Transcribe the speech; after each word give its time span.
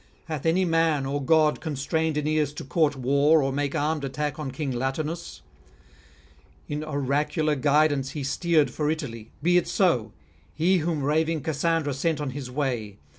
Hath 0.25 0.47
any 0.47 0.65
man 0.65 1.05
or 1.05 1.23
god 1.23 1.61
constrained 1.61 2.17
Aeneas 2.17 2.53
to 2.53 2.63
court 2.63 2.95
war 2.95 3.43
or 3.43 3.53
make 3.53 3.75
armed 3.75 4.03
attack 4.03 4.39
on 4.39 4.49
King 4.49 4.71
Latinus? 4.71 5.43
In 6.67 6.83
oracular 6.83 7.55
guidance 7.55 8.09
he 8.13 8.23
steered 8.23 8.71
for 8.71 8.89
Italy: 8.89 9.29
be 9.43 9.57
it 9.57 9.67
so: 9.67 10.11
he 10.55 10.79
whom 10.79 11.03
raving 11.03 11.41
Cassandra 11.41 11.93
sent 11.93 12.19
on 12.19 12.31
his 12.31 12.49
way! 12.49 12.97